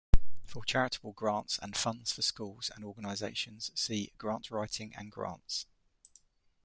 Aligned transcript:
For 0.45 0.65
charitable 0.65 1.11
grants 1.11 1.59
and 1.61 1.77
funds 1.77 2.11
for 2.11 2.23
schools 2.23 2.71
and 2.75 2.83
organizations 2.83 3.69
see: 3.75 4.13
Grant 4.17 4.49
writing 4.49 4.95
and 4.95 5.11
Grants. 5.11 5.67